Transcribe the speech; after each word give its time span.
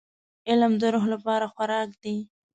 •علم 0.49 0.73
د 0.81 0.83
روح 0.93 1.05
لپاره 1.13 1.45
خوراک 1.53 1.89
دی. 2.03 2.17